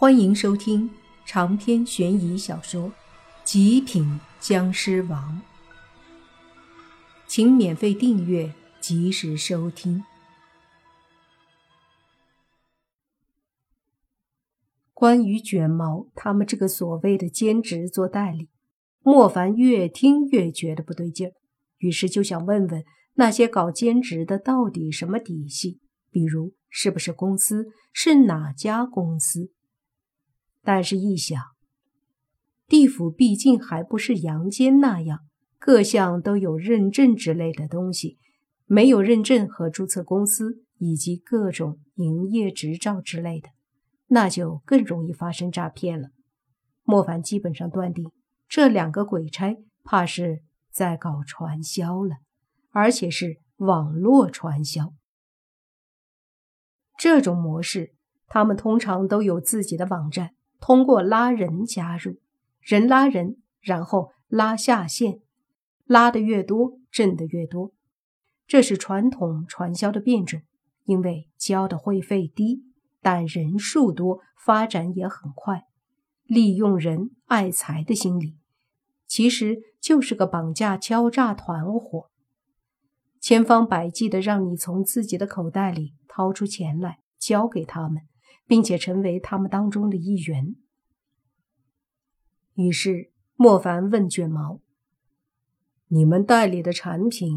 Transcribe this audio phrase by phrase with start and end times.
[0.00, 0.88] 欢迎收听
[1.26, 2.84] 长篇悬疑小说
[3.42, 5.42] 《极品僵尸王》，
[7.26, 10.04] 请免费订阅，及时收听。
[14.94, 18.48] 关于卷毛他们这个所谓的兼职做代理，
[19.00, 21.32] 莫凡越听越觉得不对劲儿，
[21.78, 22.84] 于是就想问问
[23.14, 25.80] 那些搞兼职的到底什么底细，
[26.12, 29.50] 比如是不是公司，是哪家公司。
[30.70, 31.42] 但是，一想，
[32.66, 35.20] 地府毕竟还不是阳间那样，
[35.58, 38.18] 各项都有认证之类的东西，
[38.66, 43.48] 没有认证和注册公司以及各种营业执照之类的，
[44.08, 46.10] 那就更容易发生诈骗了。
[46.82, 48.12] 莫凡基本上断定，
[48.46, 52.16] 这两个鬼差怕是在搞传销了，
[52.72, 54.92] 而且是网络传销。
[56.98, 57.94] 这种模式，
[58.26, 60.34] 他们通常都有自己的网站。
[60.60, 62.18] 通过拉人加入，
[62.60, 65.20] 人拉人，然后拉下线，
[65.84, 67.72] 拉的越多，挣的越多。
[68.46, 70.40] 这是传统传销的变种，
[70.84, 72.64] 因为交的会费低，
[73.00, 75.64] 但人数多，发展也很快。
[76.24, 78.36] 利用人爱财的心理，
[79.06, 82.10] 其实就是个绑架敲诈团伙，
[83.20, 88.02] 千方百计的让你从自己的口袋里掏出钱来交给他们。
[88.48, 90.56] 并且成为他们当中的一员。
[92.54, 94.60] 于是莫凡问卷毛
[95.86, 97.30] ：“你们代理的产品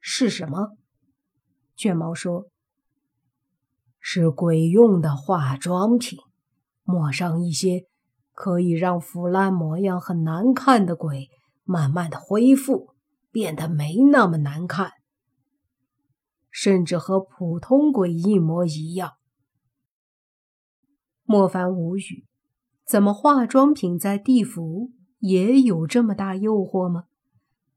[0.00, 0.72] 是什么？”
[1.76, 2.50] 卷毛说
[4.00, 6.18] ：“是鬼用的化妆品，
[6.82, 7.84] 抹上一些
[8.32, 11.30] 可以让腐烂模样很难看的鬼
[11.62, 12.94] 慢慢的恢复，
[13.30, 14.90] 变得没那么难看，
[16.50, 19.12] 甚至和普通鬼一模一样。”
[21.26, 22.24] 莫凡无语，
[22.86, 27.06] 怎么化妆品在地府也有这么大诱惑吗？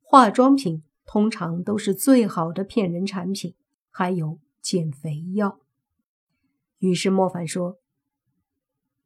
[0.00, 3.56] 化妆品通常都是最好的骗人产品，
[3.90, 5.58] 还有减肥药。
[6.78, 7.78] 于是莫凡说：“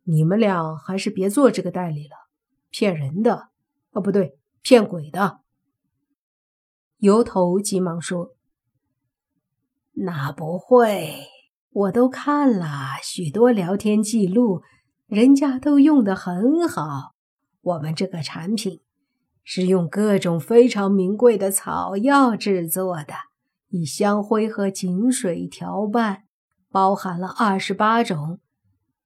[0.05, 2.29] 你们俩还是别做这个代理了，
[2.71, 3.49] 骗人的，
[3.93, 5.41] 哦，不对，骗鬼的。”
[6.99, 8.35] 油头急忙说
[9.93, 11.27] ：“那不会。”
[11.77, 14.63] 我都看了许多聊天记录，
[15.09, 17.13] 人家都用的很好。
[17.61, 18.81] 我们这个产品
[19.45, 23.13] 是用各种非常名贵的草药制作的，
[23.69, 26.23] 以香灰和井水调拌，
[26.71, 28.41] 包含了二十八种。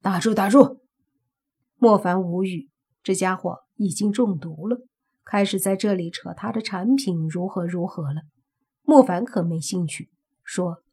[0.00, 0.78] 打住，打住！
[1.76, 2.70] 莫凡无语，
[3.02, 4.86] 这家伙已经中毒了，
[5.24, 8.22] 开始在这里扯他的产品如何如何了。
[8.84, 10.08] 莫凡可没兴趣，
[10.44, 10.84] 说。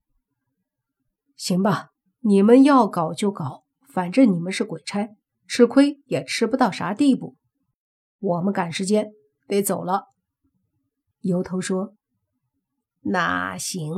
[1.37, 5.15] 行吧，你们要搞就搞，反正你们是鬼差，
[5.47, 7.37] 吃亏也吃不到啥地步。
[8.19, 9.11] 我们赶时间，
[9.47, 10.07] 得走了。
[11.21, 11.93] 油头说
[13.05, 13.93] ：“那行，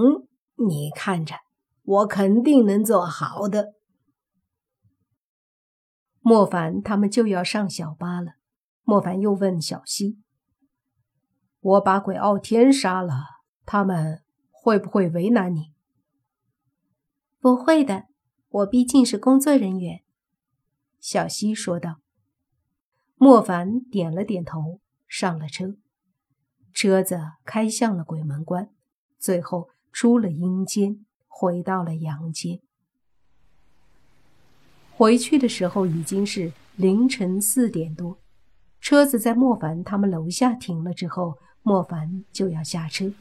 [0.67, 1.35] 你看着，
[1.83, 3.73] 我肯定能做好的。”
[6.21, 8.33] 莫凡他们就要上小巴了。
[8.83, 10.19] 莫凡又问小溪
[11.61, 13.23] ：“我把鬼傲天杀了，
[13.65, 15.71] 他们会不会为难你？”
[17.39, 18.05] 不会的，
[18.49, 20.01] 我毕竟是工作人员。”
[20.99, 22.01] 小溪说道。
[23.21, 25.75] 莫凡点了点头，上了车。
[26.73, 28.69] 车子开向了鬼门关，
[29.17, 32.61] 最后出了阴间，回到了阳间。
[34.95, 38.19] 回去的时候已经是凌晨四点多，
[38.79, 43.11] 车子在莫凡他们楼下停了之后，莫凡就要下车。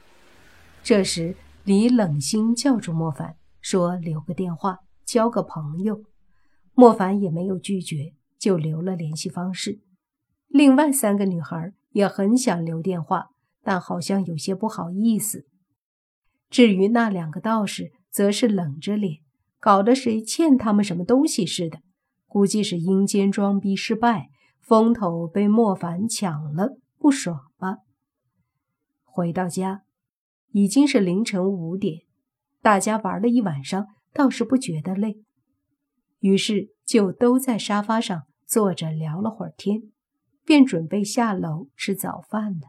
[0.85, 3.38] 这时，李冷心叫住莫凡。
[3.61, 6.03] 说留个电话，交个朋友。
[6.75, 9.81] 莫凡也没有拒绝，就留了联系方式。
[10.47, 13.31] 另外三个女孩也很想留电话，
[13.63, 15.47] 但好像有些不好意思。
[16.49, 19.19] 至于那两个道士，则是冷着脸，
[19.59, 21.81] 搞得谁欠他们什么东西似的。
[22.27, 24.29] 估计是阴间装逼失败，
[24.61, 27.79] 风头被莫凡抢了，不爽吧？
[29.05, 29.83] 回到家，
[30.53, 32.08] 已经是凌晨五点。
[32.61, 35.23] 大家玩了一晚上，倒是不觉得累，
[36.19, 39.93] 于是就都在沙发上坐着聊了会儿天，
[40.45, 42.69] 便准备下楼吃早饭了。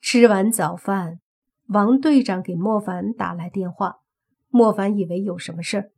[0.00, 1.20] 吃完早饭，
[1.68, 4.00] 王队长给莫凡打来电话，
[4.48, 5.90] 莫凡以为有什么事儿，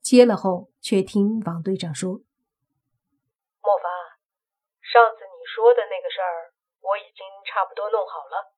[0.00, 2.12] 接了后却听王队长说
[3.60, 3.84] ：“莫凡，
[4.80, 8.56] 上次你说的那个事儿，我已经差不多弄好了。”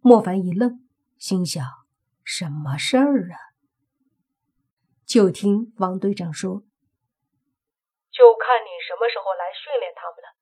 [0.00, 0.89] 莫凡一愣。
[1.20, 1.62] 心想：
[2.24, 3.52] 什么事儿啊？
[5.04, 6.62] 就听王队长说
[8.10, 10.32] ：“就看你什么时候来训练他们了，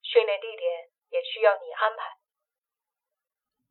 [0.00, 0.62] 训练地点
[1.10, 2.20] 也需要你安排。”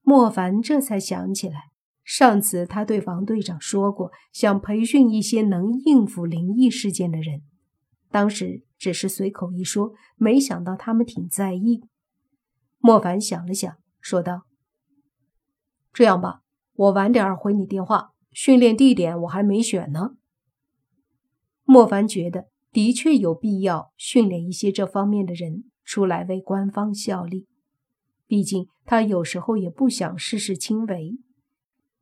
[0.04, 1.72] 莫凡这才想起来，
[2.04, 7.44] 上次他对王队长说过，想培训一些能应付灵异事件的人。
[8.12, 11.88] 当时只是随口一说，没想到他们挺在意。
[12.80, 14.44] 莫凡想了想，说道
[15.94, 16.42] ：“这样吧，
[16.78, 18.14] 我晚点回你电话。
[18.32, 20.12] 训练地点我还没选呢。”
[21.66, 27.48] 莫凡觉得的确有必要训练一些这方面的人出来为官方效力。
[28.28, 31.18] 毕竟他有时候也不想事事亲为，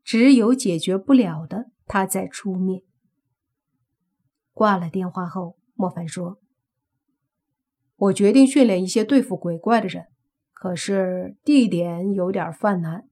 [0.03, 2.81] 只有解决不了的，他再出面。
[4.51, 6.39] 挂了电话后，莫凡说
[7.95, 10.07] ：“我决定训练一些对付鬼怪的人，
[10.51, 13.07] 可是地点有点犯难，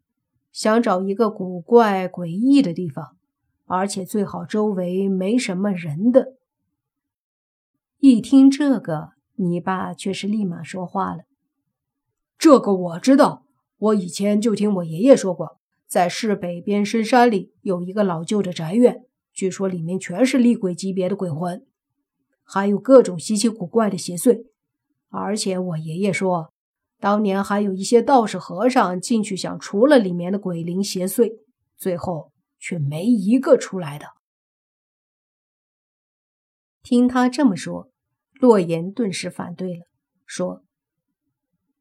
[0.54, 3.18] 想找一个古怪诡异的地方，
[3.66, 6.36] 而且最好周围没什么人的。”
[8.00, 11.24] 一听这个，你爸却是立马说话了。
[12.38, 13.46] 这个我知道，
[13.78, 15.58] 我以前就听我爷爷说过，
[15.88, 21.66] 在市北边深山里有一个老旧的宅院，据说里面全是厉鬼级别的鬼魂，
[22.44, 24.46] 还有各种稀奇古怪的邪祟。
[25.10, 26.53] 而且我爷爷说，
[27.04, 31.34] 当年还有一些道士和尚进去想除了里面的鬼灵邪祟，
[31.76, 34.06] 最后却没一个出来的。
[36.82, 37.90] 听他这么说，
[38.40, 39.86] 洛言顿时反对了，
[40.26, 40.64] 说。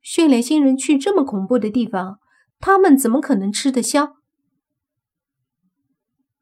[0.00, 2.18] 训练新人去这么恐怖的地方，
[2.58, 4.16] 他们怎么可能吃得消？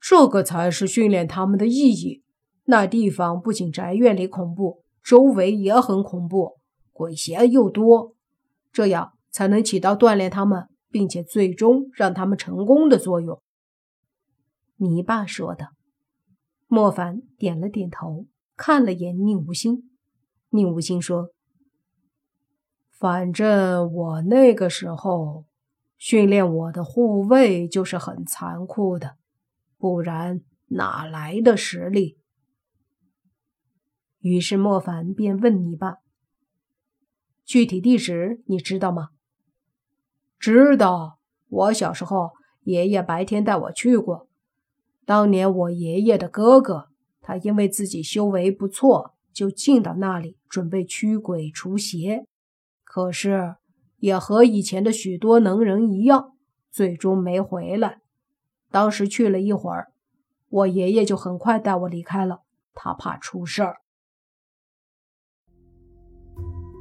[0.00, 2.22] 这个才是训练他们的意义。
[2.64, 6.58] 那地方不仅宅院里恐怖，周围也很恐怖，
[6.94, 8.16] 鬼邪又多，
[8.72, 13.40] 这样才能起到锻炼他们，并且最终让他们成功的作用。
[14.76, 15.68] 你爸说的。
[16.72, 18.26] 莫凡点了点头，
[18.56, 19.90] 看了眼宁无心。
[20.50, 21.30] 宁无心说。
[22.96, 25.46] 反正我那个时候
[25.98, 29.16] 训练我的护卫就是很残酷的，
[29.78, 32.18] 不然哪来的实力？
[34.20, 35.96] 于是莫凡便问你爸
[37.50, 39.08] ：“具体地址你知道吗
[40.38, 41.18] ？”“知道，
[41.48, 42.30] 我小时候
[42.62, 44.28] 爷爷白天带我去过。
[45.04, 52.24] 当年我爷爷的哥哥，他因为自己修为不错，就进到那里准备驱鬼除邪。”
[52.86, 53.56] 可是，
[53.98, 56.34] 也和以前的许多能人一样，
[56.70, 57.98] 最终没回来。
[58.70, 59.88] 当时去了一会儿，
[60.50, 62.42] 我爷爷就很快带我离开了，
[62.74, 63.78] 他怕出事儿。